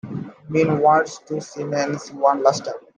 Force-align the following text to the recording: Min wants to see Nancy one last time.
Min 0.49 0.79
wants 0.79 1.19
to 1.27 1.39
see 1.39 1.63
Nancy 1.63 2.11
one 2.15 2.41
last 2.41 2.65
time. 2.65 2.73